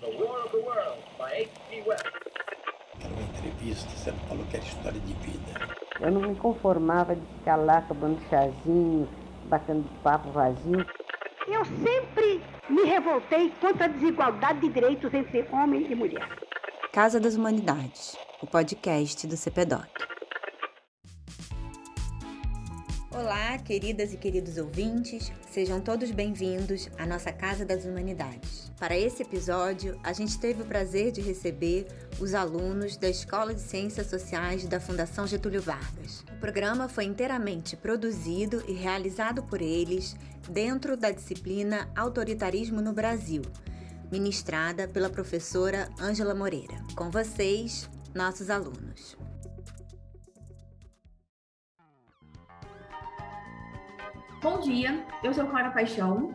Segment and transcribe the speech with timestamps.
[0.00, 1.82] The War of the World, by H.G.
[1.86, 2.02] Wells.
[3.00, 5.76] Era uma entrevista, você não falou que era história de vida.
[6.00, 9.08] Eu não me conformava de ficar lá tomando chazinho,
[9.44, 10.84] batendo papo vazio.
[11.46, 16.28] Eu sempre me revoltei contra a desigualdade de direitos entre homem e mulher.
[16.92, 19.88] Casa das Humanidades, o podcast do CPDOC.
[23.12, 28.63] Olá, queridas e queridos ouvintes, sejam todos bem-vindos à nossa Casa das Humanidades.
[28.84, 31.86] Para esse episódio, a gente teve o prazer de receber
[32.20, 36.22] os alunos da Escola de Ciências Sociais da Fundação Getúlio Vargas.
[36.30, 40.14] O programa foi inteiramente produzido e realizado por eles
[40.50, 43.40] dentro da disciplina Autoritarismo no Brasil,
[44.12, 46.74] ministrada pela professora Ângela Moreira.
[46.94, 49.16] Com vocês, nossos alunos.
[54.42, 56.34] Bom dia, eu sou Clara Paixão.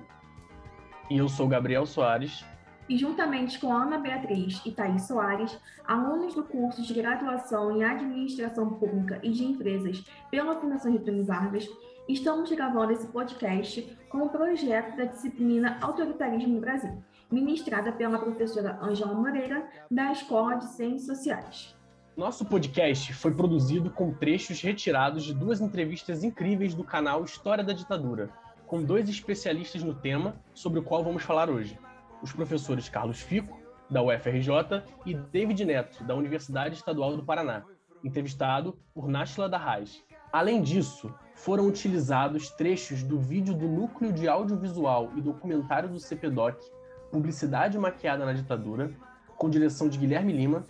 [1.09, 2.45] E eu sou Gabriel Soares.
[2.87, 8.69] E juntamente com Ana Beatriz e Thaís Soares, alunos do curso de graduação em Administração
[8.75, 11.67] Pública e de Empresas pela Fundação Getúlio Vargas,
[12.07, 18.79] estamos gravando esse podcast com o projeto da disciplina Autoritarismo no Brasil, ministrada pela professora
[18.81, 21.75] Ângela Moreira, da Escola de Ciências Sociais.
[22.15, 27.73] Nosso podcast foi produzido com trechos retirados de duas entrevistas incríveis do canal História da
[27.73, 28.29] Ditadura,
[28.69, 31.77] com dois especialistas no tema sobre o qual vamos falar hoje:
[32.21, 37.63] os professores Carlos Fico, da UFRJ, e David Neto, da Universidade Estadual do Paraná,
[38.03, 40.03] entrevistado por Náshila da Raiz.
[40.31, 46.63] Além disso, foram utilizados trechos do vídeo do Núcleo de Audiovisual e Documentário do CPDOC,
[47.11, 48.91] Publicidade Maquiada na Ditadura,
[49.35, 50.63] com direção de Guilherme Lima,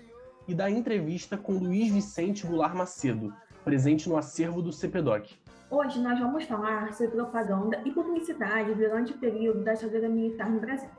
[0.47, 3.34] e da entrevista com Luiz Vicente Goulart Macedo,
[3.66, 5.38] presente no acervo do CPDOC.
[5.72, 10.59] Hoje nós vamos falar sobre propaganda e publicidade durante o período da ditadura militar no
[10.59, 10.89] Brasil.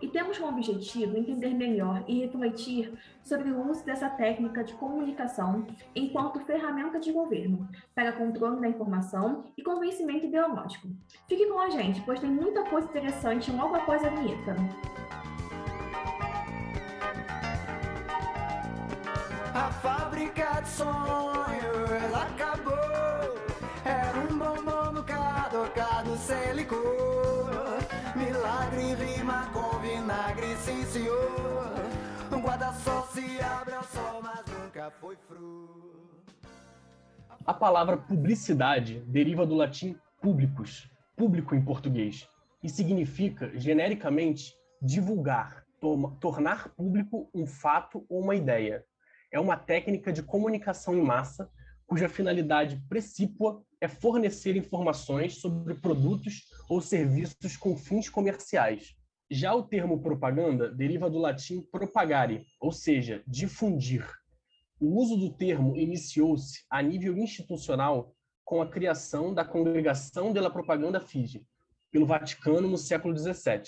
[0.00, 5.66] E temos como objetivo entender melhor e refletir sobre o uso dessa técnica de comunicação
[5.94, 10.88] enquanto ferramenta de governo para controle da informação e convencimento ideológico.
[11.28, 14.56] Fique com a gente, pois tem muita coisa interessante logo após a vinheta.
[19.54, 20.68] A fábrica de
[30.94, 31.72] senhor.
[32.32, 36.22] Um guarda-sol se abre ao sol, mas nunca foi fru.
[37.44, 42.28] A palavra publicidade deriva do latim publicus, público em português,
[42.62, 45.64] e significa, genericamente, divulgar,
[46.20, 48.84] tornar público um fato ou uma ideia
[49.32, 51.50] é uma técnica de comunicação em massa
[51.88, 58.96] cuja finalidade precípua é fornecer informações sobre produtos ou serviços com fins comerciais.
[59.30, 64.06] Já o termo propaganda deriva do latim propagare, ou seja, difundir.
[64.78, 68.14] O uso do termo iniciou-se a nível institucional
[68.44, 71.46] com a criação da Congregação de la Propaganda Fide,
[71.90, 73.62] pelo Vaticano no século XVII.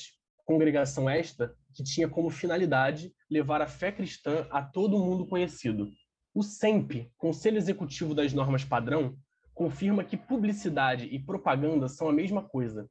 [0.44, 5.90] Congregação esta que tinha como finalidade levar a fé cristã a todo o mundo conhecido.
[6.34, 9.16] O SEMP, Conselho Executivo das Normas Padrão,
[9.54, 12.88] confirma que publicidade e propaganda são a mesma coisa.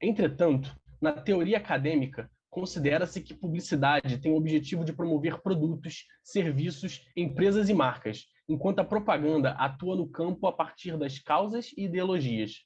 [0.00, 7.68] Entretanto, na teoria acadêmica, considera-se que publicidade tem o objetivo de promover produtos, serviços, empresas
[7.68, 12.64] e marcas, enquanto a propaganda atua no campo a partir das causas e ideologias.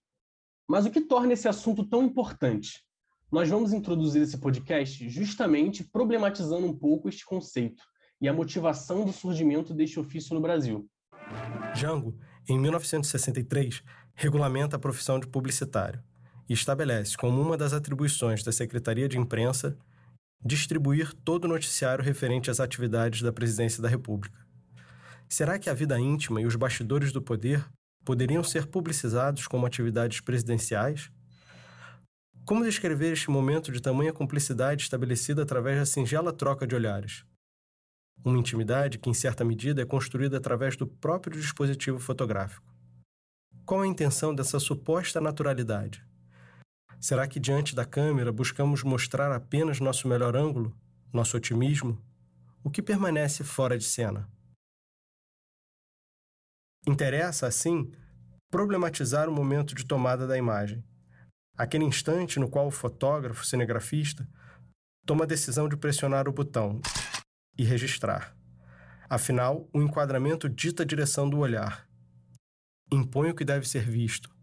[0.69, 2.85] Mas o que torna esse assunto tão importante?
[3.33, 7.83] Nós vamos introduzir esse podcast justamente problematizando um pouco este conceito
[8.21, 10.87] e a motivação do surgimento deste ofício no Brasil.
[11.75, 13.83] Jango, em 1963,
[14.15, 16.03] regulamenta a profissão de publicitário
[16.49, 19.77] e estabelece como uma das atribuições da Secretaria de Imprensa
[20.45, 24.47] distribuir todo o noticiário referente às atividades da Presidência da República.
[25.29, 27.67] Será que a vida íntima e os bastidores do poder
[28.05, 31.11] poderiam ser publicizados como atividades presidenciais?
[32.45, 37.25] Como descrever este momento de tamanha cumplicidade estabelecida através da singela troca de olhares?
[38.25, 42.72] Uma intimidade que, em certa medida, é construída através do próprio dispositivo fotográfico.
[43.65, 46.04] Qual a intenção dessa suposta naturalidade?
[47.01, 50.77] Será que diante da câmera buscamos mostrar apenas nosso melhor ângulo,
[51.13, 52.03] nosso otimismo?
[52.65, 54.28] O que permanece fora de cena?
[56.87, 57.93] Interessa, assim,
[58.51, 60.84] problematizar o momento de tomada da imagem
[61.57, 64.28] aquele instante no qual o fotógrafo, cinegrafista,
[65.07, 66.81] toma a decisão de pressionar o botão
[67.57, 68.37] e registrar.
[69.09, 71.89] Afinal, o enquadramento dita a direção do olhar.
[72.93, 74.34] Impõe o que deve ser visto.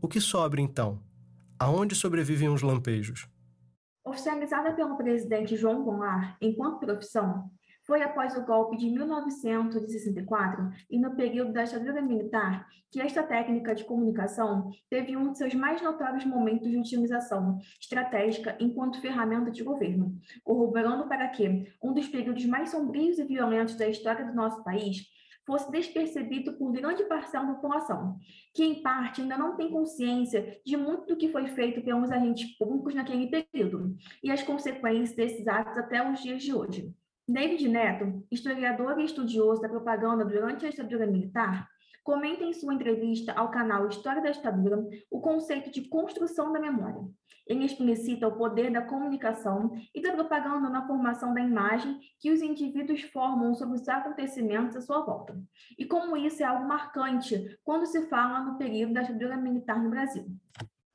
[0.00, 1.02] O que sobra então?
[1.62, 3.28] Aonde sobrevivem os lampejos?
[4.04, 7.48] Oficializada pelo presidente João Goulart enquanto profissão,
[7.86, 13.76] foi após o golpe de 1964 e no período da ditadura militar que esta técnica
[13.76, 19.62] de comunicação teve um de seus mais notórios momentos de utilização estratégica enquanto ferramenta de
[19.62, 24.64] governo, corroborando para que um dos períodos mais sombrios e violentos da história do nosso
[24.64, 25.06] país
[25.46, 28.18] fosse despercebido por grande parcela da população,
[28.54, 32.56] que em parte ainda não tem consciência de muito do que foi feito pelos agentes
[32.56, 36.94] públicos naquele período e as consequências desses atos até os dias de hoje.
[37.28, 41.68] David Neto, historiador e estudioso da propaganda durante a ditadura militar,
[42.02, 47.02] comenta em sua entrevista ao canal História da Ditadura o conceito de construção da memória.
[47.46, 52.40] Ele explicita o poder da comunicação e da propaganda na formação da imagem que os
[52.40, 55.36] indivíduos formam sobre os acontecimentos à sua volta,
[55.78, 59.90] e como isso é algo marcante quando se fala no período da ditadura militar no
[59.90, 60.26] Brasil.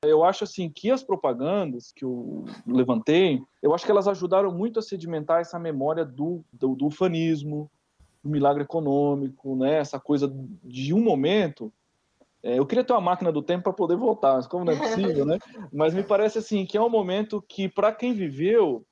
[0.02, 4.78] Eu acho assim que as propagandas que eu levantei, eu acho que elas ajudaram muito
[4.78, 7.68] a sedimentar essa memória do, do, do ufanismo,
[8.22, 9.78] do milagre econômico, né?
[9.78, 10.32] Essa coisa
[10.64, 11.72] de um momento
[12.42, 14.76] é, eu queria ter uma máquina do tempo para poder voltar, mas como não é
[14.78, 15.38] possível, né?
[15.72, 18.86] Mas me parece assim que é um momento que, para quem viveu,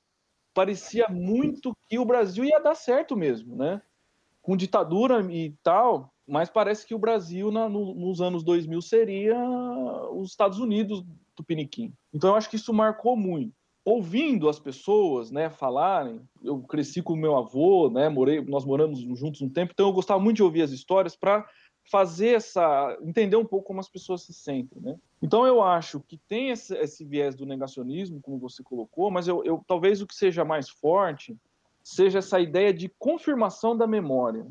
[0.53, 3.81] parecia muito que o Brasil ia dar certo mesmo, né?
[4.43, 9.39] Com ditadura e tal, mas parece que o Brasil, na, no, nos anos 2000, seria
[10.11, 11.05] os Estados Unidos
[11.37, 11.93] do Piniquim.
[12.13, 13.55] Então eu acho que isso marcou muito.
[13.87, 18.99] Ouvindo as pessoas, né, falarem, eu cresci com o meu avô, né, morei, nós moramos
[19.17, 21.49] juntos um tempo, então eu gostava muito de ouvir as histórias para
[21.89, 24.99] fazer essa entender um pouco como as pessoas se sentem, né?
[25.23, 29.45] Então eu acho que tem esse, esse viés do negacionismo, como você colocou, mas eu,
[29.45, 31.37] eu, talvez o que seja mais forte
[31.85, 34.45] seja essa ideia de confirmação da memória,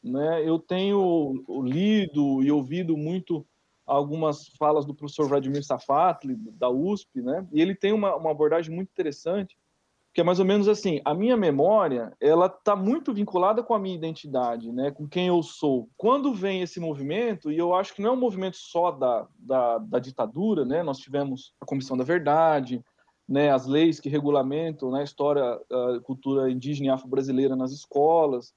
[0.00, 0.48] né?
[0.48, 3.44] Eu tenho lido e ouvido muito
[3.88, 7.46] algumas falas do professor Vladimir Safatli da USP, né?
[7.52, 9.56] E ele tem uma, uma abordagem muito interessante
[10.18, 13.78] que é mais ou menos assim, a minha memória, ela está muito vinculada com a
[13.78, 15.88] minha identidade, né, com quem eu sou.
[15.96, 19.78] Quando vem esse movimento, e eu acho que não é um movimento só da, da,
[19.78, 22.84] da ditadura, né, nós tivemos a Comissão da Verdade,
[23.28, 28.52] né, as leis que regulamentam né, a história, a cultura indígena e afro-brasileira nas escolas.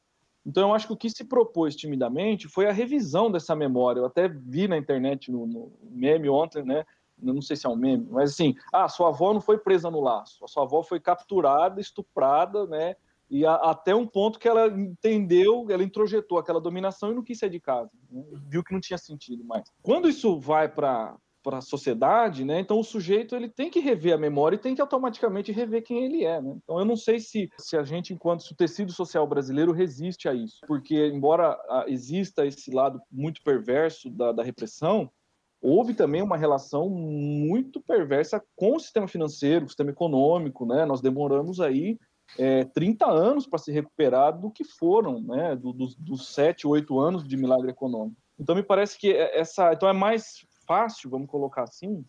[0.46, 4.00] Então, eu acho que o que se propôs timidamente foi a revisão dessa memória.
[4.00, 6.84] Eu até vi na internet, no, no meme ontem, né,
[7.22, 10.02] não sei se é um meme, mas assim, ah, sua avó não foi presa no
[10.02, 12.96] laço, a sua avó foi capturada, estuprada, né?
[13.30, 17.40] E a, até um ponto que ela entendeu, ela introjetou aquela dominação e não quis
[17.40, 18.24] sair de casa, né?
[18.50, 19.64] viu que não tinha sentido mais.
[19.82, 22.60] Quando isso vai para para a sociedade, né?
[22.60, 26.04] Então o sujeito ele tem que rever a memória e tem que automaticamente rever quem
[26.04, 26.56] ele é, né?
[26.64, 30.28] Então eu não sei se, se a gente, enquanto se o tecido social brasileiro resiste
[30.28, 35.10] a isso, porque embora ah, exista esse lado muito perverso da, da repressão,
[35.62, 40.86] houve também uma relação muito perversa com o sistema financeiro, o sistema econômico, né?
[40.86, 42.00] Nós demoramos aí
[42.38, 45.56] é, 30 anos para se recuperar do que foram, né?
[45.56, 48.18] Do, dos, dos 7, 8 anos de milagre econômico.
[48.40, 52.06] Então me parece que é, essa, então é mais fácil, vamos colocar assim,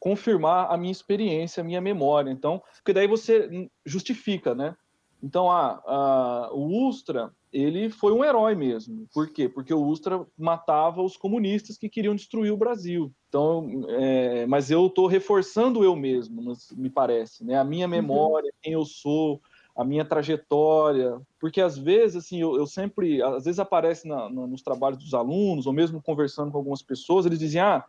[0.00, 2.30] confirmar a minha experiência, a minha memória.
[2.30, 4.74] Então, porque daí você justifica, né?
[5.22, 9.06] Então, a, a, o Ustra, ele foi um herói mesmo.
[9.12, 9.46] Por quê?
[9.46, 13.12] Porque o Ustra matava os comunistas que queriam destruir o Brasil.
[13.28, 17.58] Então, é, mas eu estou reforçando eu mesmo, me parece, né?
[17.58, 17.92] A minha uhum.
[17.92, 18.58] memória, uhum.
[18.62, 19.40] quem eu sou,
[19.74, 24.46] a minha trajetória, porque às vezes, assim, eu, eu sempre, às vezes aparece na, na,
[24.46, 27.84] nos trabalhos dos alunos, ou mesmo conversando com algumas pessoas, eles dizem, ah,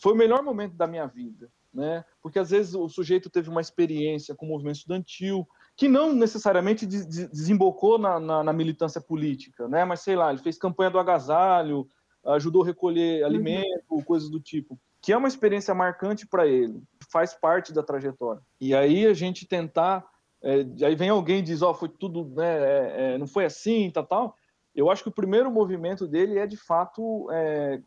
[0.00, 2.04] foi o melhor momento da minha vida, né?
[2.20, 5.46] Porque às vezes o sujeito teve uma experiência com o movimento estudantil,
[5.76, 9.84] que não necessariamente desembocou na, na, na, militância política, né?
[9.84, 11.88] Mas sei lá, ele fez campanha do agasalho,
[12.26, 13.26] ajudou a recolher uhum.
[13.26, 14.02] alimento, uhum.
[14.02, 18.42] coisas do tipo, que é uma experiência marcante para ele, faz parte da trajetória.
[18.60, 20.04] E aí a gente tentar,
[20.42, 22.46] é, aí vem alguém e diz, ó, oh, foi tudo, né?
[22.46, 24.36] É, é, não foi assim, tal, tal.
[24.74, 27.80] Eu acho que o primeiro movimento dele é de fato é,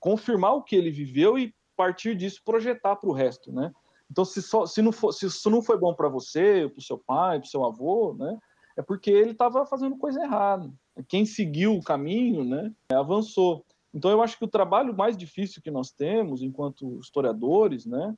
[0.00, 3.72] confirmar o que ele viveu e partir disso projetar para o resto, né?
[4.10, 6.82] Então, se, só, se, não, for, se isso não foi bom para você, para o
[6.82, 8.38] seu pai, para o seu avô, né,
[8.76, 10.70] é porque ele estava fazendo coisa errada.
[11.08, 13.64] Quem seguiu o caminho né, avançou.
[13.94, 18.14] Então, eu acho que o trabalho mais difícil que nós temos, enquanto historiadores, né,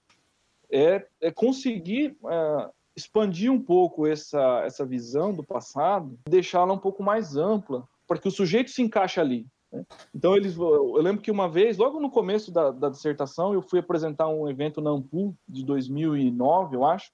[0.69, 7.03] é, é conseguir é, expandir um pouco essa, essa visão do passado, deixá-la um pouco
[7.03, 9.47] mais ampla, para que o sujeito se encaixe ali.
[9.73, 9.85] Né?
[10.15, 13.79] Então, eles, eu lembro que uma vez, logo no começo da, da dissertação, eu fui
[13.79, 17.11] apresentar um evento na Ampul, de 2009, eu acho,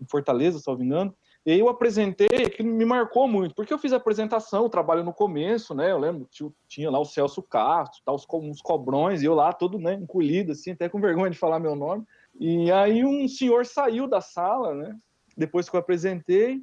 [0.00, 1.14] em Fortaleza, me engano,
[1.44, 5.02] e aí eu apresentei, que me marcou muito, porque eu fiz a apresentação, o trabalho
[5.02, 5.90] no começo, né?
[5.90, 6.28] Eu lembro,
[6.68, 10.70] tinha lá o Celso Castro, tá, uns cobrões, e eu lá todo né, encolhido, assim,
[10.70, 12.04] até com vergonha de falar meu nome.
[12.44, 14.98] E aí um senhor saiu da sala, né?
[15.36, 16.60] Depois que eu apresentei,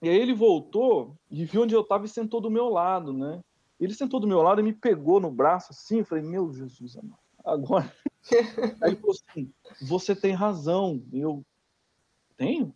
[0.00, 3.38] e aí ele voltou e viu onde eu estava e sentou do meu lado, né?
[3.78, 6.96] Ele sentou do meu lado e me pegou no braço assim, eu falei, meu Jesus
[6.96, 7.92] amado, agora...
[8.80, 11.04] aí ele falou assim, você tem razão.
[11.12, 11.44] Eu,
[12.34, 12.74] tenho?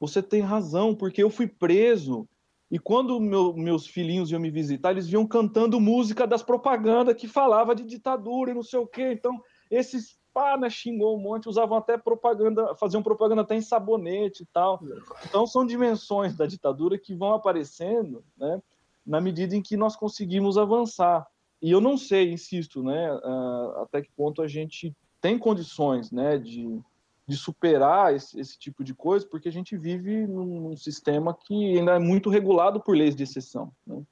[0.00, 2.26] Você tem razão, porque eu fui preso
[2.70, 7.28] e quando meu, meus filhinhos iam me visitar, eles vinham cantando música das propagandas que
[7.28, 9.12] falava de ditadura e não sei o quê.
[9.12, 9.38] Então,
[9.70, 14.46] esses pá, né, xingou um monte, usavam até propaganda, faziam propaganda até em sabonete e
[14.46, 14.80] tal.
[15.24, 18.62] Então, são dimensões da ditadura que vão aparecendo, né,
[19.04, 21.26] na medida em que nós conseguimos avançar.
[21.60, 26.38] E eu não sei, insisto, né, uh, até que ponto a gente tem condições, né,
[26.38, 26.82] de
[27.26, 31.78] de superar esse, esse, tipo de coisa, porque a gente vive num, num, sistema que
[31.78, 33.72] ainda é muito regulado por leis de exceção.
[33.86, 34.02] Né?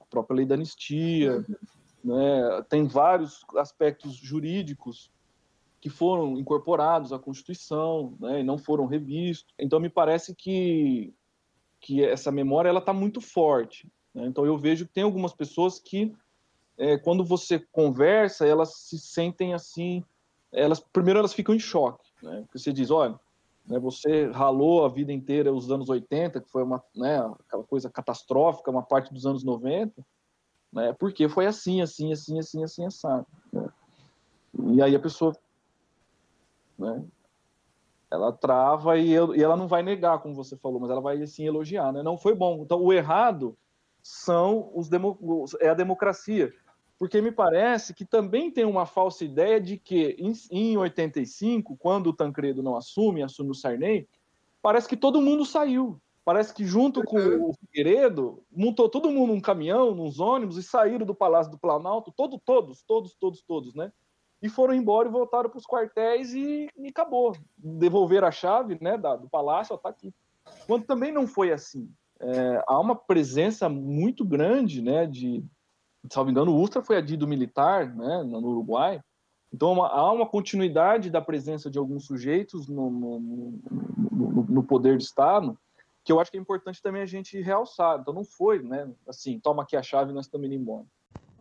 [0.00, 1.44] A própria lei da anistia,
[2.04, 2.62] né?
[2.68, 5.10] tem vários aspectos jurídicos
[5.80, 8.40] que foram incorporados à Constituição né?
[8.40, 9.54] e não foram revistos.
[9.58, 11.14] Então, me parece que,
[11.80, 13.88] que essa memória ela está muito forte.
[14.14, 14.26] Né?
[14.26, 16.12] Então, eu vejo que tem algumas pessoas que,
[16.76, 20.02] é, quando você conversa, elas se sentem assim,
[20.52, 22.42] elas primeiro elas ficam em choque né?
[22.42, 23.18] Porque você diz, olha,
[23.66, 27.90] né, você ralou a vida inteira os anos 80, que foi uma, né, aquela coisa
[27.90, 30.04] catastrófica, uma parte dos anos 90,
[30.72, 33.06] né, porque foi assim, assim, assim, assim, assim, assim.
[34.70, 35.32] E aí a pessoa,
[36.78, 37.04] né,
[38.10, 41.20] ela trava e, eu, e, ela não vai negar, como você falou, mas ela vai
[41.22, 42.02] assim elogiar, né?
[42.02, 42.62] Não foi bom.
[42.62, 43.56] Então o errado
[44.02, 45.18] são os demo,
[45.60, 46.52] é a democracia
[46.98, 52.08] porque me parece que também tem uma falsa ideia de que em, em 85, quando
[52.08, 54.08] o Tancredo não assume, assume o Sarney,
[54.60, 56.00] parece que todo mundo saiu.
[56.24, 61.06] Parece que junto com o Figueiredo, montou todo mundo num caminhão, nos ônibus e saíram
[61.06, 63.92] do Palácio do Planalto, todo, todos, todos, todos, todos, né?
[64.40, 67.36] E foram embora e voltaram para os quartéis e, e, acabou.
[67.56, 70.14] Devolveram a chave né, da, do palácio, está aqui.
[70.66, 71.90] Quando também não foi assim.
[72.20, 75.44] É, há uma presença muito grande né, de,
[76.10, 79.00] salvo engano, o Ustra foi adido militar né, no Uruguai.
[79.52, 83.20] Então, uma, há uma continuidade da presença de alguns sujeitos no, no,
[84.10, 85.58] no, no, poder do Estado,
[86.04, 87.98] que eu acho que é importante também a gente realçar.
[88.00, 90.84] Então, não foi, né, assim, toma aqui a chave e nós estamos indo embora.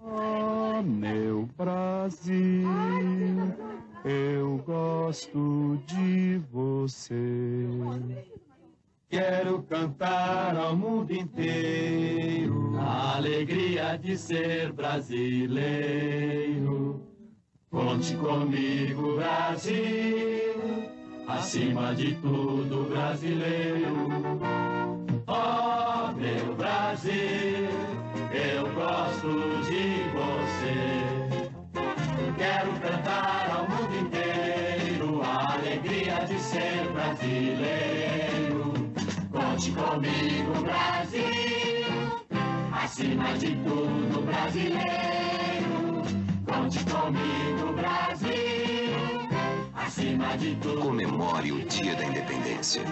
[0.04, 2.68] Oh, meu Brasil,
[4.06, 7.66] eu gosto de você.
[9.10, 15.58] Quero cantar ao mundo inteiro a alegria de ser brasileiro.
[17.70, 20.56] Conte comigo, Brasil,
[21.28, 24.08] acima de tudo brasileiro.
[25.28, 27.67] Oh, meu Brasil,
[29.28, 30.78] gosto de você.
[32.38, 38.74] Quero cantar ao mundo inteiro a alegria de ser brasileiro.
[39.32, 41.88] Conte comigo, Brasil,
[42.72, 44.88] acima de tudo brasileiro.
[46.46, 49.30] Conte comigo, Brasil,
[49.76, 50.82] acima de tudo.
[50.82, 52.84] Comemore o Dia da Independência.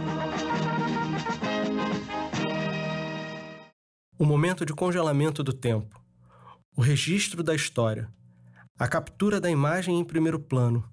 [4.17, 6.04] O momento de congelamento do tempo,
[6.75, 8.10] o registro da história,
[8.77, 10.84] a captura da imagem em primeiro plano,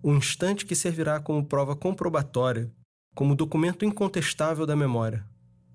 [0.00, 2.70] o instante que servirá como prova comprobatória
[3.16, 5.26] como documento incontestável da memória.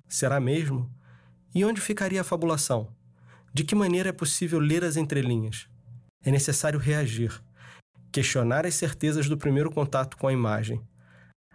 [0.08, 0.90] Será mesmo?
[1.56, 2.96] E onde ficaria a fabulação?
[3.52, 5.68] De que maneira é possível ler as entrelinhas?
[6.24, 7.42] É necessário reagir,
[8.12, 10.82] questionar as certezas do primeiro contato com a imagem.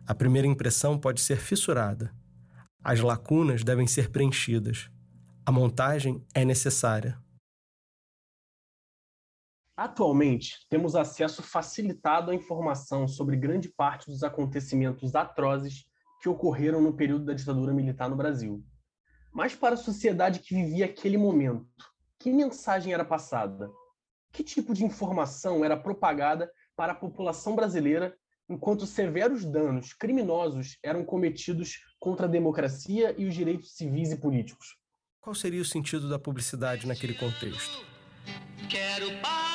[0.04, 2.12] A primeira impressão pode ser fissurada.
[2.82, 4.90] As lacunas devem ser preenchidas.
[5.46, 7.16] A montagem é necessária.
[9.76, 15.84] Atualmente, temos acesso facilitado à informação sobre grande parte dos acontecimentos atrozes
[16.22, 18.64] que ocorreram no período da ditadura militar no Brasil.
[19.30, 23.70] Mas para a sociedade que vivia aquele momento, que mensagem era passada?
[24.32, 28.16] Que tipo de informação era propagada para a população brasileira
[28.48, 34.78] enquanto severos danos criminosos eram cometidos contra a democracia e os direitos civis e políticos?
[35.20, 37.84] Qual seria o sentido da publicidade naquele contexto?
[38.70, 39.45] Quero paz.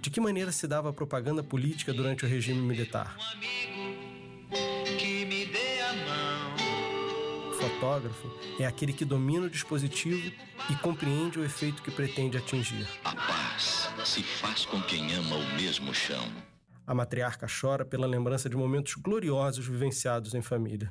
[0.00, 3.14] De que maneira se dava a propaganda política durante o regime militar?
[3.18, 7.50] Um amigo que me dê a mão.
[7.50, 10.32] O fotógrafo é aquele que domina o dispositivo
[10.70, 12.88] e compreende o efeito que pretende atingir.
[13.04, 16.32] A paz se faz com quem ama o mesmo chão.
[16.86, 20.90] A matriarca chora pela lembrança de momentos gloriosos vivenciados em família.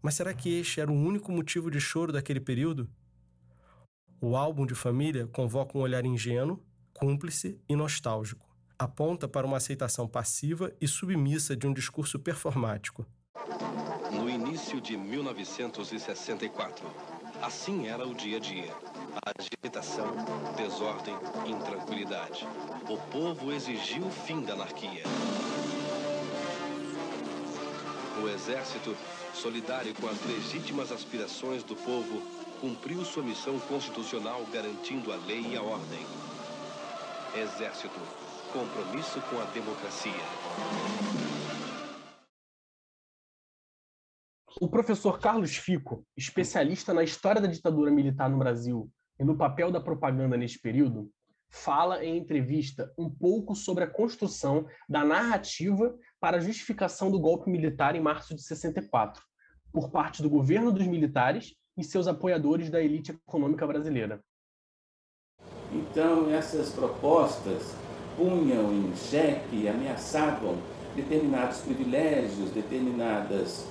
[0.00, 2.88] Mas será que este era o único motivo de choro daquele período?
[4.22, 8.46] O álbum de família convoca um olhar ingênuo, cúmplice e nostálgico.
[8.78, 13.06] aponta para uma aceitação passiva e submissa de um discurso performático.
[14.10, 16.84] No início de 1964,
[17.40, 18.74] assim era o dia a dia.
[19.38, 20.14] Agitação,
[20.56, 21.14] desordem,
[21.46, 22.46] intranquilidade.
[22.88, 25.04] O povo exigiu o fim da anarquia.
[28.22, 28.96] O exército,
[29.32, 32.22] solidário com as legítimas aspirações do povo,
[32.60, 36.06] cumpriu sua missão constitucional garantindo a lei e a ordem.
[37.34, 37.98] Exército,
[38.52, 40.12] compromisso com a democracia.
[44.60, 49.72] O professor Carlos Fico, especialista na história da ditadura militar no Brasil e no papel
[49.72, 51.10] da propaganda nesse período,
[51.48, 57.48] fala em entrevista um pouco sobre a construção da narrativa para a justificação do golpe
[57.48, 59.22] militar em março de 64,
[59.72, 64.22] por parte do governo dos militares e seus apoiadores da elite econômica brasileira.
[65.74, 67.74] Então, essas propostas
[68.16, 70.56] punham em xeque, ameaçavam
[70.94, 73.64] determinados privilégios, determinadas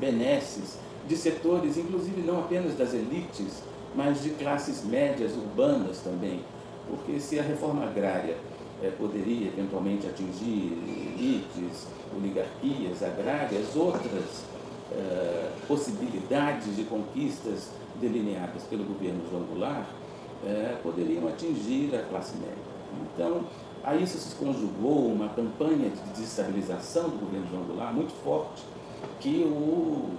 [0.00, 3.62] benesses de setores, inclusive não apenas das elites,
[3.94, 6.40] mas de classes médias urbanas também.
[6.88, 8.36] Porque se a reforma agrária
[8.82, 10.72] eh, poderia eventualmente atingir
[11.14, 14.44] elites, oligarquias agrárias, outras
[14.92, 17.68] eh, possibilidades de conquistas
[18.00, 19.86] delineadas pelo governo João Goulart
[20.44, 22.72] eh, poderiam atingir a classe média.
[23.14, 23.44] Então,
[23.84, 28.62] a isso se conjugou uma campanha de desestabilização do governo João Goulart muito forte,
[29.18, 30.10] que o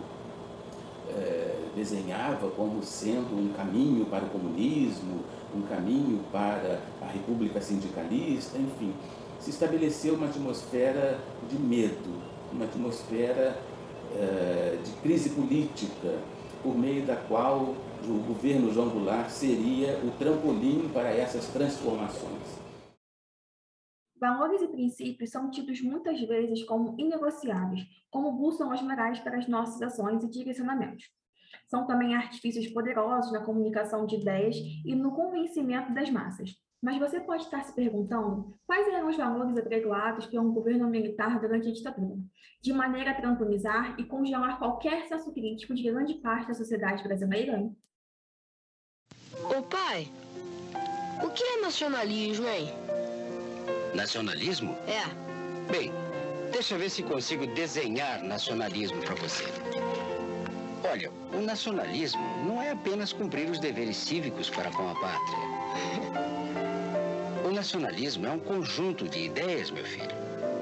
[1.10, 5.22] é, desenhava como sendo um caminho para o comunismo,
[5.56, 8.94] um caminho para a república sindicalista, enfim.
[9.40, 13.58] Se estabeleceu uma atmosfera de medo, uma atmosfera
[14.16, 16.18] é, de crise política,
[16.62, 17.76] por meio da qual
[18.12, 22.64] o governo João Goulart seria o trampolim para essas transformações.
[24.20, 29.82] Valores e princípios são tidos muitas vezes como inegociáveis, como bússolas morais para as nossas
[29.82, 31.10] ações e direcionamentos.
[31.68, 36.56] São também artifícios poderosos na comunicação de ideias e no convencimento das massas.
[36.82, 41.70] Mas você pode estar se perguntando quais eram os valores apregoados pelo governo militar durante
[41.70, 42.20] a ditadura,
[42.62, 47.72] de maneira a tranquilizar e congelar qualquer senso crítico de grande parte da sociedade brasileira?
[49.44, 50.08] Ô pai,
[51.24, 52.72] o que é nacionalismo, hein?
[53.94, 54.78] Nacionalismo?
[54.88, 55.04] É.
[55.72, 55.92] Bem,
[56.52, 59.44] deixa eu ver se consigo desenhar nacionalismo para você.
[60.90, 65.38] Olha, o nacionalismo não é apenas cumprir os deveres cívicos para com a pátria.
[67.46, 70.16] O nacionalismo é um conjunto de ideias, meu filho,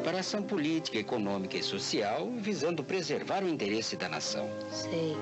[0.04, 4.50] para ação política, econômica e social, visando preservar o interesse da nação.
[4.72, 5.16] Sei.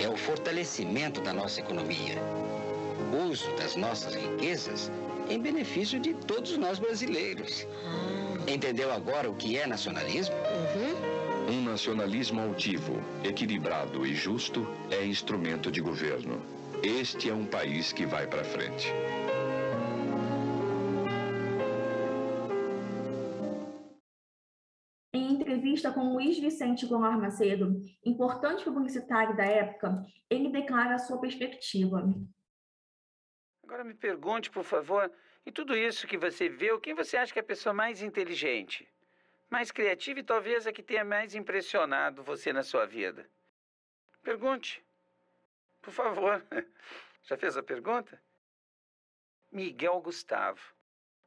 [0.00, 2.16] É o fortalecimento da nossa economia,
[3.12, 4.90] o uso das nossas riquezas
[5.28, 7.66] em benefício de todos nós brasileiros.
[8.48, 10.34] Entendeu agora o que é nacionalismo?
[11.48, 16.40] Um nacionalismo altivo, equilibrado e justo é instrumento de governo.
[16.82, 18.90] Este é um país que vai para frente.
[25.80, 32.04] Entrevista com Luiz Vicente Goulart Macedo, importante publicitário da época, ele declara a sua perspectiva.
[33.64, 35.10] Agora me pergunte, por favor,
[35.46, 38.86] em tudo isso que você viu, quem você acha que é a pessoa mais inteligente,
[39.48, 43.26] mais criativa e talvez a que tenha mais impressionado você na sua vida?
[44.22, 44.84] Pergunte.
[45.80, 46.44] Por favor.
[47.22, 48.20] Já fez a pergunta?
[49.50, 50.60] Miguel Gustavo,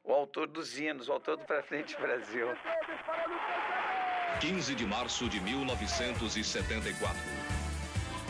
[0.04, 2.48] o autor dos hinos, o autor do Pra Frente Brasil.
[4.40, 7.16] 15 de março de 1974.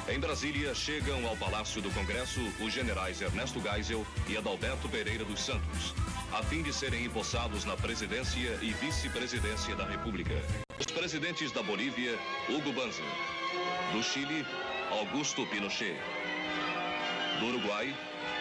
[0.09, 5.41] Em Brasília, chegam ao Palácio do Congresso os generais Ernesto Geisel e Adalberto Pereira dos
[5.41, 5.95] Santos,
[6.33, 10.35] a fim de serem empossados na presidência e vice-presidência da República.
[10.79, 13.05] Os presidentes da Bolívia, Hugo Banzer.
[13.93, 14.45] Do Chile,
[14.91, 15.97] Augusto Pinochet.
[17.41, 17.97] Do Uruguai,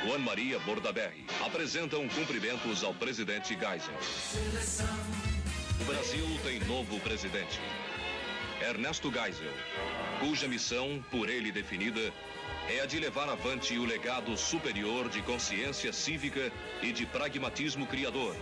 [0.05, 1.25] Juan Maria Bordaberry.
[1.45, 5.32] Apresentam cumprimentos ao presidente Geisel.
[5.81, 7.59] O Brasil tem novo presidente.
[8.61, 9.51] Ernesto Geisel,
[10.19, 12.13] cuja missão, por ele definida,
[12.69, 18.35] é a de levar avante o legado superior de consciência cívica e de pragmatismo criador,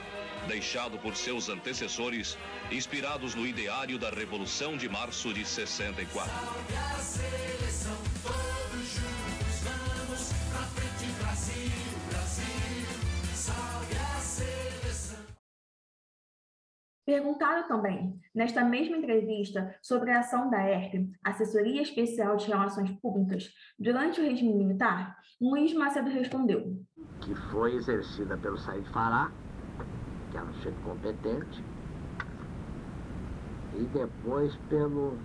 [0.47, 2.37] deixado por seus antecessores,
[2.69, 6.31] inspirados no ideário da Revolução de Março de 64.
[17.05, 23.51] Perguntado também, nesta mesma entrevista, sobre a ação da ERP, Assessoria Especial de Relações Públicas,
[23.79, 26.79] durante o regime militar, Luiz Macedo respondeu:
[27.21, 29.31] Que foi exercida pelo Said Fará
[30.29, 31.63] aquela chefe competente,
[33.73, 35.17] e depois pelo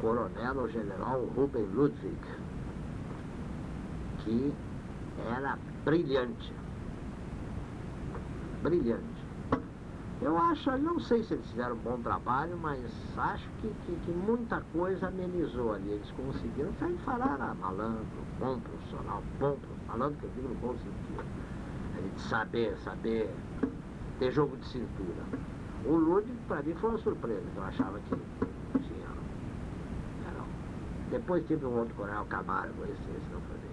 [0.00, 2.18] coronel ou general Ruben Ludwig,
[4.18, 4.52] que
[5.34, 6.52] era brilhante.
[8.62, 9.09] Brilhante.
[10.22, 12.84] Eu acho, não sei se eles fizeram um bom trabalho, mas
[13.16, 15.92] acho que, que, que muita coisa amenizou ali.
[15.92, 16.70] Eles conseguiram
[17.04, 18.04] falar a malandro,
[18.38, 19.56] bom profissional, bom
[19.88, 21.24] malandro que eu digo no bom sentido.
[21.96, 23.34] A gente saber, saber
[24.18, 25.24] ter jogo de cintura.
[25.86, 27.42] O Ludwig, para mim, foi uma surpresa.
[27.56, 28.16] Eu achava que
[28.78, 29.06] tinha.
[30.26, 30.44] Era,
[31.10, 33.69] depois tive um outro coronel Camargo, esse, esse não foi bem.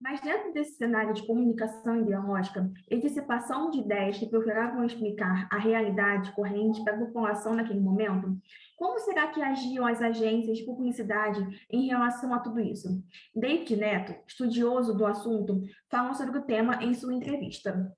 [0.00, 5.58] Mas dentro desse cenário de comunicação ideológica e dissipação de ideias que procuravam explicar a
[5.58, 8.36] realidade corrente para a população naquele momento,
[8.76, 13.02] como será que agiam as agências de publicidade em relação a tudo isso?
[13.34, 17.94] David Neto, estudioso do assunto, fala sobre o tema em sua entrevista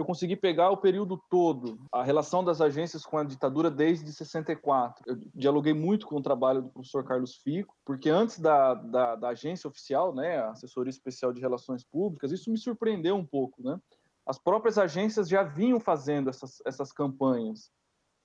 [0.00, 5.04] eu consegui pegar o período todo, a relação das agências com a ditadura desde 64.
[5.06, 9.28] Eu dialoguei muito com o trabalho do professor Carlos Fico, porque antes da, da, da
[9.28, 13.78] agência oficial, né, a Assessoria Especial de Relações Públicas, isso me surpreendeu um pouco, né?
[14.26, 17.70] As próprias agências já vinham fazendo essas, essas campanhas.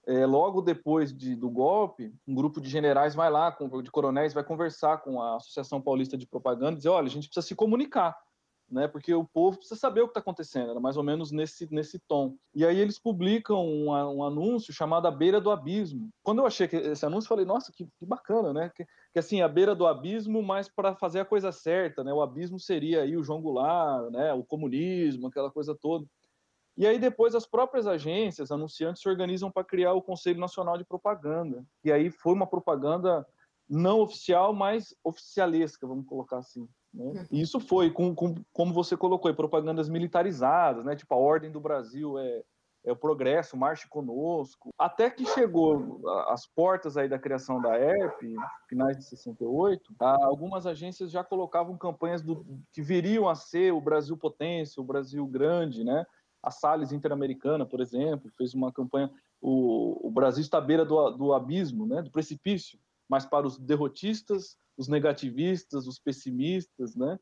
[0.08, 3.50] É, logo depois de, do golpe, um grupo de generais vai lá,
[3.84, 7.28] de coronéis, vai conversar com a Associação Paulista de Propaganda e dizer: olha, a gente
[7.28, 8.16] precisa se comunicar
[8.70, 8.88] né?
[8.88, 12.00] Porque o povo precisa saber o que está acontecendo, era mais ou menos nesse, nesse
[12.00, 12.36] tom.
[12.54, 16.10] E aí eles publicam um, um anúncio chamado A Beira do Abismo.
[16.24, 18.72] Quando eu achei esse anúncio, falei, nossa, que, que bacana, né?
[18.76, 22.14] Que, que, assim, a beira do abismo, mas para fazer a coisa certa, né?
[22.14, 24.34] O abismo seria aí o João Goulart, né?
[24.34, 26.06] O comunismo, aquela coisa toda.
[26.78, 30.84] E aí depois as próprias agências, anunciantes, se organizam para criar o Conselho Nacional de
[30.84, 31.66] Propaganda.
[31.84, 33.26] E aí foi uma propaganda
[33.68, 36.68] não oficial, mas oficialesca, vamos colocar assim.
[36.96, 37.26] Né?
[37.30, 40.96] E isso foi, com, com, como você colocou, propagandas militarizadas, né?
[40.96, 42.44] tipo a Ordem do Brasil é,
[42.86, 44.70] é o progresso, marche conosco.
[44.78, 48.36] Até que chegou às portas aí da criação da ERP,
[48.70, 54.16] finais de 68, algumas agências já colocavam campanhas do, que viriam a ser o Brasil
[54.16, 56.06] potência, o Brasil grande, né?
[56.42, 61.10] A Salles Interamericana, por exemplo, fez uma campanha, o, o Brasil está à beira do,
[61.12, 62.04] do abismo, né?
[62.04, 67.18] do precipício, mas para os derrotistas os negativistas, os pessimistas, né?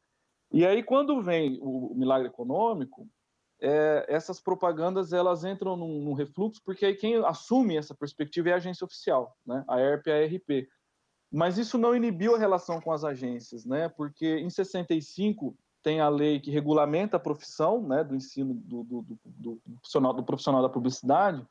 [0.52, 3.08] E aí quando vem o milagre econômico,
[3.62, 8.54] é, essas propagandas elas entram num, num, refluxo porque aí quem assume essa perspectiva é
[8.54, 9.64] a agência oficial, né?
[9.68, 10.68] A ERP a RP.
[11.32, 13.90] Mas isso não inibiu a relação com as agências, né?
[13.90, 19.02] Porque em 65 tem a lei que regulamenta a profissão, né, do ensino do, do,
[19.02, 21.46] do, do profissional, do profissional da publicidade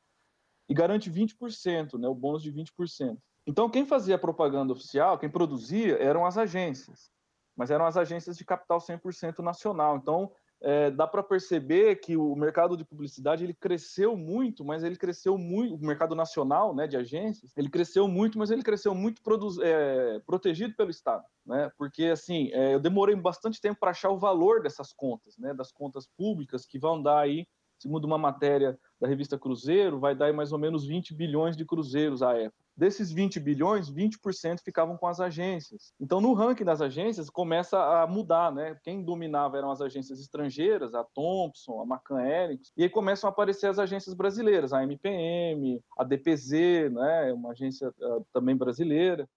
[0.68, 3.18] e garante 20%, né, o bônus de 20%.
[3.46, 7.10] Então, quem fazia propaganda oficial, quem produzia, eram as agências,
[7.56, 9.96] mas eram as agências de capital 100% nacional.
[9.96, 10.30] Então,
[10.62, 15.36] é, dá para perceber que o mercado de publicidade ele cresceu muito, mas ele cresceu
[15.36, 19.20] muito, o mercado nacional né, de agências, ele cresceu muito, mas ele cresceu muito
[19.60, 21.24] é, protegido pelo Estado.
[21.44, 21.70] Né?
[21.76, 25.72] Porque, assim, é, eu demorei bastante tempo para achar o valor dessas contas, né, das
[25.72, 27.44] contas públicas, que vão dar aí,
[27.82, 32.22] segundo uma matéria da revista Cruzeiro, vai dar mais ou menos 20 bilhões de cruzeiros
[32.22, 32.62] à época.
[32.74, 35.92] Desses 20 bilhões, 20% ficavam com as agências.
[36.00, 38.78] Então, no ranking das agências, começa a mudar, né?
[38.82, 43.32] Quem dominava eram as agências estrangeiras, a Thompson, a McCann Erickson, e aí começam a
[43.32, 47.32] aparecer as agências brasileiras, a MPM, a DPZ, né?
[47.32, 49.28] Uma agência uh, também brasileira.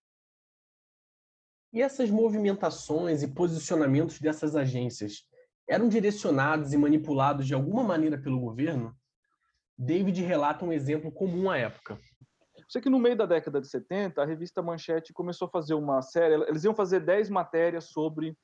[1.73, 5.25] E essas movimentações e posicionamentos dessas agências
[5.67, 8.95] eram direcionados e manipulados de alguma maneira pelo governo?
[9.77, 11.99] David relata um exemplo comum à época.
[12.69, 16.01] Sei que no meio da década de 70, a revista Manchete começou a fazer uma
[16.01, 18.35] série, eles iam fazer 10 matérias sobre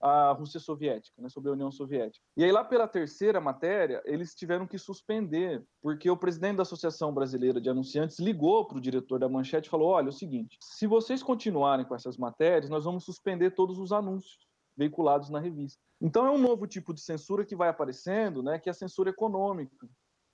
[0.00, 2.24] a Rússia Soviética, né, sobre a União Soviética.
[2.34, 7.12] E aí lá pela terceira matéria, eles tiveram que suspender, porque o presidente da Associação
[7.12, 10.56] Brasileira de Anunciantes ligou para o diretor da Manchete e falou: "Olha, é o seguinte,
[10.58, 14.49] se vocês continuarem com essas matérias, nós vamos suspender todos os anúncios
[14.80, 15.78] veiculados na revista".
[16.00, 19.10] Então é um novo tipo de censura que vai aparecendo, né, que é a censura
[19.10, 19.86] econômica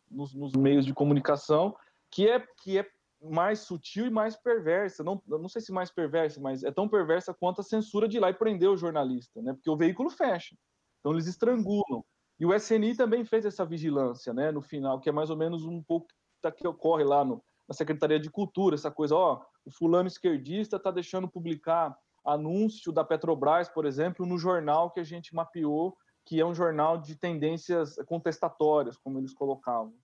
[0.08, 1.76] nos, nos meios de comunicação,
[2.10, 2.88] que é que é
[3.20, 5.02] mais sutil e mais perversa.
[5.02, 8.20] Não, não sei se mais perversa, mas é tão perversa quanto a censura de ir
[8.20, 9.52] lá e prender o jornalista, né?
[9.52, 10.56] Porque o veículo fecha.
[11.00, 12.04] Então eles estrangulam.
[12.38, 14.52] E o SNI também fez essa vigilância, né?
[14.52, 16.06] No final, que é mais ou menos um pouco
[16.42, 20.76] da que ocorre lá no, na Secretaria de Cultura, essa coisa, ó, o fulano esquerdista
[20.76, 26.40] está deixando publicar anúncio da Petrobras, por exemplo, no jornal que a gente mapeou, que
[26.40, 29.94] é um jornal de tendências contestatórias, como eles colocavam.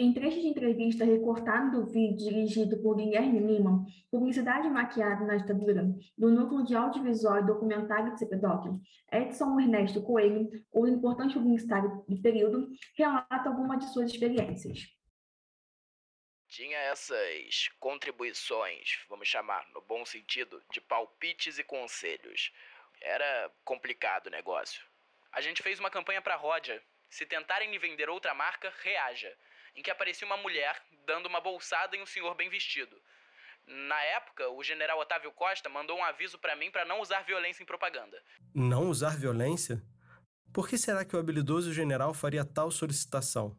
[0.00, 5.92] Em trecho de entrevista recortado do vídeo dirigido por Guilherme Lima, Publicidade Maquiada na Ditadura,
[6.16, 8.78] do Núcleo de Audiovisual e Documentário de CPDOC,
[9.10, 14.97] Edson Ernesto Coelho, o importante publicitário do período, relata algumas de suas experiências.
[16.48, 22.52] Tinha essas contribuições, vamos chamar no bom sentido, de palpites e conselhos.
[23.00, 24.82] Era complicado o negócio.
[25.30, 26.82] A gente fez uma campanha para Rodia.
[27.10, 29.32] Se tentarem me vender outra marca, reaja
[29.78, 33.00] em que aparecia uma mulher dando uma bolsada em um senhor bem vestido.
[33.66, 37.62] Na época, o general Otávio Costa mandou um aviso para mim para não usar violência
[37.62, 38.20] em propaganda.
[38.54, 39.82] Não usar violência?
[40.52, 43.56] Por que será que o habilidoso general faria tal solicitação?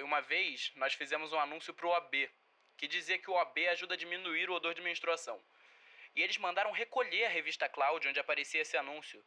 [0.00, 2.30] É, uma vez, nós fizemos um anúncio para o OAB,
[2.76, 5.38] que dizia que o OAB ajuda a diminuir o odor de menstruação.
[6.16, 9.22] E eles mandaram recolher a revista Cláudia, onde aparecia esse anúncio.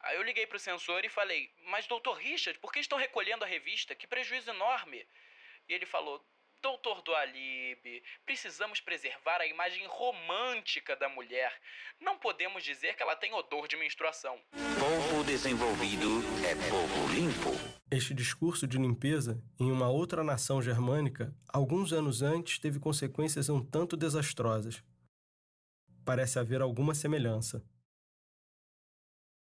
[0.00, 3.44] Aí eu liguei para o censor e falei: Mas, doutor Richard, por que estão recolhendo
[3.44, 3.94] a revista?
[3.94, 5.06] Que prejuízo enorme!
[5.68, 6.24] E ele falou:
[6.60, 11.56] Doutor Dualib, precisamos preservar a imagem romântica da mulher.
[12.00, 14.42] Não podemos dizer que ela tem odor de menstruação.
[14.78, 17.77] Povo desenvolvido é povo limpo.
[17.90, 23.64] Este discurso de limpeza, em uma outra nação germânica, alguns anos antes teve consequências um
[23.64, 24.84] tanto desastrosas.
[26.04, 27.64] Parece haver alguma semelhança.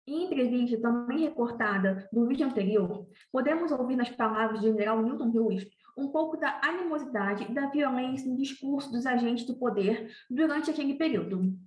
[0.06, 5.68] Em entrevista também recortada do vídeo anterior, podemos ouvir nas palavras do general Newton Hughes
[5.98, 10.94] um pouco da animosidade e da violência no discurso dos agentes do poder durante aquele
[10.94, 11.58] período.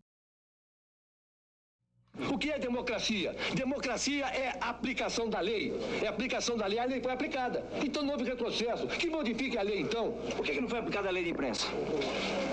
[2.30, 3.36] O que é democracia?
[3.56, 5.74] Democracia é aplicação da lei.
[6.00, 7.66] É aplicação da lei, a lei foi aplicada.
[7.84, 8.86] Então não houve retrocesso.
[8.86, 10.12] Que modifique a lei, então.
[10.36, 11.68] Por que não foi aplicada a lei de imprensa?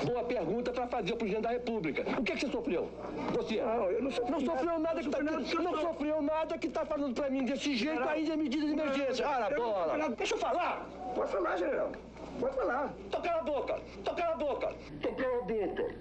[0.06, 2.02] Boa pergunta para fazer o presidente da República.
[2.18, 2.90] O que, é que você sofreu?
[3.34, 3.56] Você?
[3.56, 7.14] Não, eu não, sofri não sofreu nada que tá, não sofreu nada que está falando
[7.14, 9.26] para mim desse jeito ainda é medida de emergência.
[9.28, 10.08] Ah, bola.
[10.16, 10.88] Deixa eu falar.
[11.14, 11.92] Pode falar, general.
[12.40, 12.94] Pode falar.
[13.30, 13.80] Cala a boca.
[14.04, 14.74] Tô cala a boca.
[15.02, 15.94] Tô cala a boca.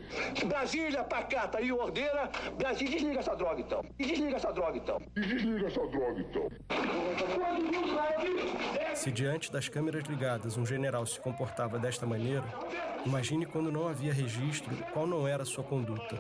[0.47, 2.29] Brasília, pacata e ordeira.
[2.57, 3.83] Brasília, desliga essa droga então.
[3.97, 5.01] Desliga essa droga então.
[5.13, 6.49] Desliga essa droga então.
[8.95, 12.45] Se diante das câmeras ligadas um general se comportava desta maneira,
[13.05, 16.17] imagine quando não havia registro qual não era sua conduta.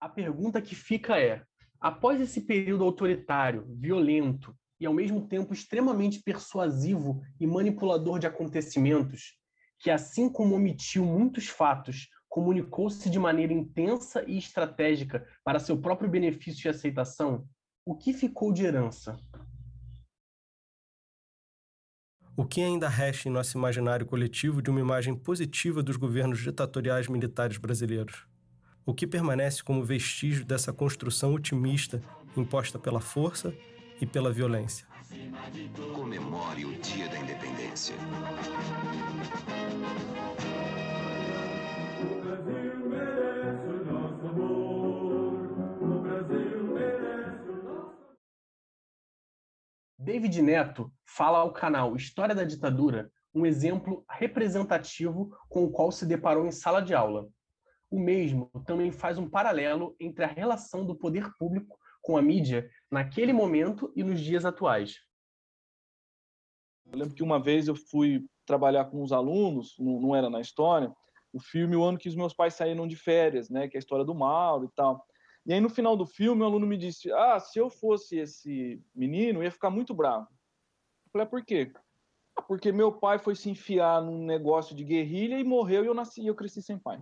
[0.00, 1.42] A pergunta que fica é:
[1.80, 9.34] após esse período autoritário, violento, e ao mesmo tempo extremamente persuasivo e manipulador de acontecimentos,
[9.78, 16.08] que assim como omitiu muitos fatos, comunicou-se de maneira intensa e estratégica para seu próprio
[16.08, 17.46] benefício e aceitação,
[17.84, 19.18] o que ficou de herança?
[22.36, 27.08] O que ainda resta em nosso imaginário coletivo de uma imagem positiva dos governos ditatoriais
[27.08, 28.26] militares brasileiros?
[28.86, 32.00] O que permanece como vestígio dessa construção otimista
[32.36, 33.52] imposta pela força
[34.00, 34.86] e pela violência.
[35.94, 37.94] Comemore o Dia da Independência.
[42.00, 45.32] O Brasil merece o nosso amor.
[45.82, 48.16] O Brasil merece o nosso
[49.98, 56.04] David Neto fala ao canal História da Ditadura um exemplo representativo com o qual se
[56.04, 57.28] deparou em sala de aula.
[57.90, 62.70] O mesmo também faz um paralelo entre a relação do poder público com a mídia
[62.90, 64.98] naquele momento e nos dias atuais?
[66.92, 70.40] Eu lembro que uma vez eu fui trabalhar com os alunos, não, não, era na
[70.40, 70.92] história,
[71.32, 73.80] o filme O Ano que os Meus Pais Saíram de Férias, né, que é a
[73.80, 75.04] história do Mauro e tal.
[75.46, 78.82] E aí no final do filme o aluno me disse, ah, se eu fosse esse
[78.94, 80.26] menino, eu ia ficar muito bravo.
[80.26, 81.72] Eu falei, ah, por quê?
[82.36, 85.94] Ah, porque meu pai foi se enfiar num negócio de guerrilha e morreu e eu
[85.94, 87.00] nasci, eu cresci sem pai.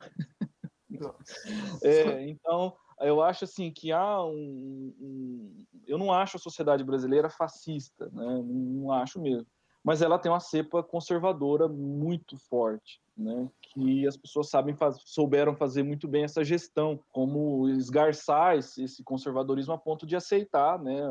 [1.82, 7.28] é, então, eu acho assim que há um, um, eu não acho a sociedade brasileira
[7.28, 8.42] fascista, né?
[8.44, 9.46] Não acho mesmo.
[9.82, 13.50] Mas ela tem uma cepa conservadora muito forte, né?
[13.60, 19.04] Que as pessoas sabem faz, souberam fazer muito bem essa gestão, como esgarçar esse, esse
[19.04, 21.10] conservadorismo a ponto de aceitar, né?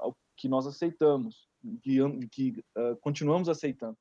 [0.00, 1.48] O que nós aceitamos,
[1.82, 1.98] que,
[2.28, 3.96] que uh, continuamos aceitando.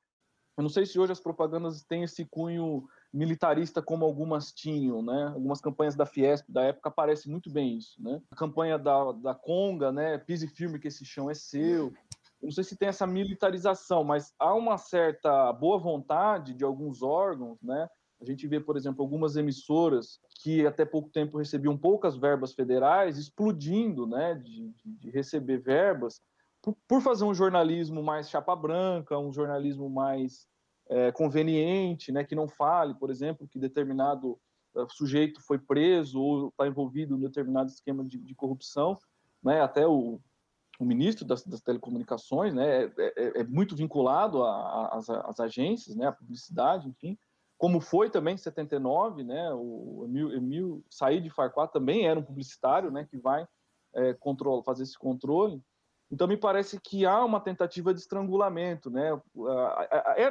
[0.57, 5.31] Eu não sei se hoje as propagandas têm esse cunho militarista como algumas tinham, né?
[5.33, 8.21] Algumas campanhas da Fiesp da época aparece muito bem isso, né?
[8.31, 10.17] A campanha da, da Conga, né?
[10.17, 11.87] Pise firme que esse chão é seu.
[12.41, 17.03] Eu não sei se tem essa militarização, mas há uma certa boa vontade de alguns
[17.03, 17.87] órgãos, né?
[18.21, 23.17] A gente vê, por exemplo, algumas emissoras que até pouco tempo recebiam poucas verbas federais,
[23.17, 26.21] explodindo, né, de, de, de receber verbas,
[26.87, 30.47] por, fazer um jornalismo mais chapa branca, um jornalismo mais
[30.91, 34.37] é, conveniente, né, que não fale, por exemplo, que determinado
[34.75, 38.97] uh, sujeito foi preso ou está envolvido em determinado esquema de, de corrupção,
[39.41, 40.19] né, até o,
[40.77, 46.11] o ministro das, das telecomunicações, né, é, é, é muito vinculado às agências, né, à
[46.11, 47.17] publicidade, enfim,
[47.57, 52.91] como foi também em 79, né, o Emil, Emil Said Farquaad também era um publicitário,
[52.91, 53.47] né, que vai
[53.95, 54.17] é,
[54.65, 55.61] fazer esse controle.
[56.11, 59.09] Então me parece que há uma tentativa de estrangulamento, né,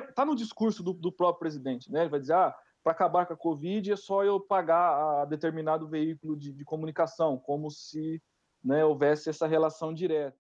[0.09, 3.33] está no discurso do, do, próprio presidente, né, ele vai dizer, ah, para acabar com
[3.33, 8.23] a Covid é só eu pagar a determinado veículo de, de comunicação, como se
[8.63, 10.39] né, houvesse essa relação direta.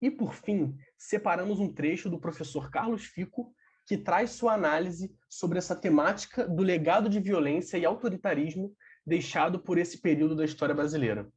[0.00, 3.52] E, por fim, separamos um trecho do professor Carlos Fico,
[3.86, 8.74] que traz sua análise sobre essa temática do legado de violência e autoritarismo
[9.06, 11.30] deixado por esse período da história brasileira.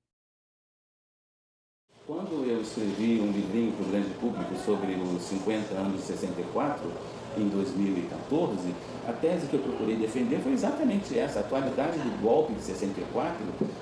[2.09, 6.89] Quando eu escrevi um livrinho para o grande público sobre os 50 anos de 64,
[7.37, 8.73] em 2014,
[9.07, 11.37] a tese que eu procurei defender foi exatamente essa.
[11.37, 13.37] A atualidade do golpe de 64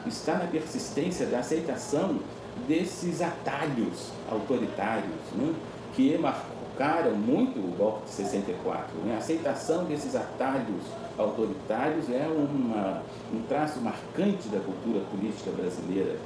[0.06, 2.20] está na persistência da aceitação
[2.68, 5.54] desses atalhos autoritários né,
[5.96, 8.94] que marcaram muito o golpe de 64.
[9.06, 9.16] Né?
[9.16, 10.84] A aceitação desses atalhos
[11.18, 13.02] autoritários é uma,
[13.34, 16.18] um traço marcante da cultura política brasileira.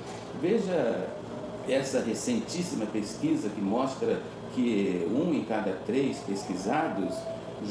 [0.42, 1.21] Veja
[1.68, 4.20] essa recentíssima pesquisa que mostra
[4.54, 7.16] que um em cada três pesquisados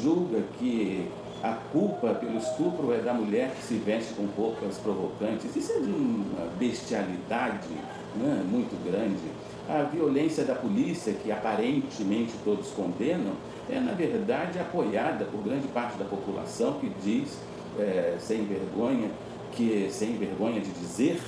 [0.03, 1.09] julga que
[1.42, 5.57] a culpa pelo estupro é da mulher que se veste com roupas provocantes.
[5.57, 7.68] Isso é de uma bestialidade
[8.16, 9.20] né, muito grande.
[9.68, 13.33] A violência da polícia, que aparentemente todos condenam,
[13.70, 17.38] é na verdade apoiada por grande parte da população que diz,
[17.79, 19.11] é, sem vergonha,
[19.53, 21.20] que sem vergonha de dizer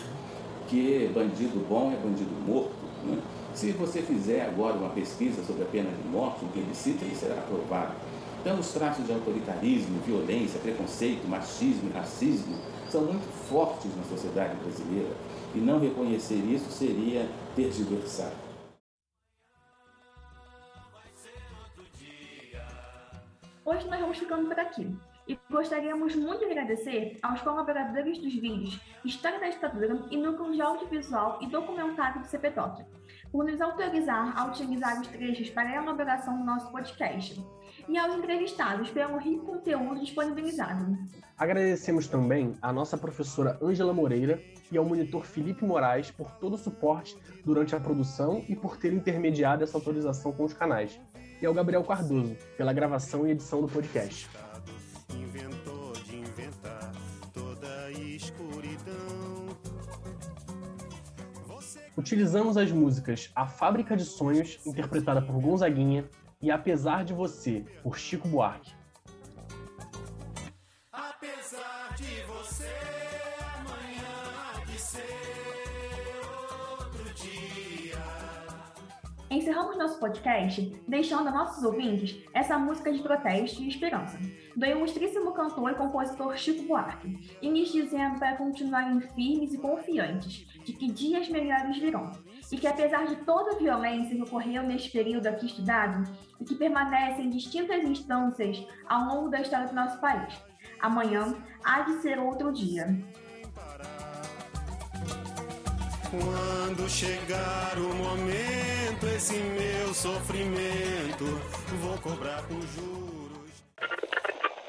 [0.72, 2.72] que bandido bom é bandido morto.
[3.04, 3.20] Né?
[3.52, 7.34] Se você fizer agora uma pesquisa sobre a pena de morte, um plebiscito, ele será
[7.34, 7.92] aprovado.
[8.40, 12.56] Então, os traços de autoritarismo, violência, preconceito, machismo e racismo
[12.90, 15.14] são muito fortes na sociedade brasileira
[15.54, 18.32] e não reconhecer isso seria tergiversar.
[23.64, 24.90] Hoje nós vamos ficando por aqui.
[25.26, 30.60] E gostaríamos muito de agradecer aos colaboradores dos vídeos História da Ditadura e Núcleo de
[30.60, 32.84] Audiovisual e Documentário do CPTOC,
[33.30, 37.40] por nos autorizar a utilizar os trechos para a elaboração do nosso podcast,
[37.88, 40.98] e aos entrevistados pelo rico conteúdo disponibilizado.
[41.38, 46.58] Agradecemos também à nossa professora Ângela Moreira e ao monitor Felipe Moraes por todo o
[46.58, 51.00] suporte durante a produção e por ter intermediado essa autorização com os canais,
[51.40, 54.28] e ao Gabriel Cardoso pela gravação e edição do podcast.
[61.96, 66.08] Utilizamos as músicas A Fábrica de Sonhos, interpretada por Gonzaguinha,
[66.40, 68.72] e Apesar de Você, por Chico Buarque.
[70.90, 72.70] Apesar de você,
[73.56, 75.21] amanhã há de ser
[79.32, 84.18] Encerramos nosso podcast deixando a nossos ouvintes essa música de protesto e esperança,
[84.54, 90.46] do ilustríssimo cantor e compositor Chico Buarque, e nos dizendo para continuarem firmes e confiantes
[90.62, 92.12] de que dias melhores virão,
[92.52, 96.06] e que apesar de toda a violência que ocorreu neste período aqui estudado,
[96.38, 100.34] e que permanece em distintas instâncias ao longo da história do nosso país,
[100.78, 103.02] amanhã há de ser outro dia.
[106.12, 111.24] Quando chegar o momento, esse meu sofrimento,
[111.80, 113.64] vou cobrar com juros.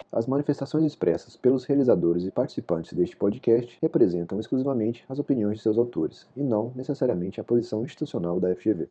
[0.09, 5.77] As manifestações expressas pelos realizadores e participantes deste podcast representam exclusivamente as opiniões de seus
[5.77, 8.87] autores, e não necessariamente a posição institucional da FGV.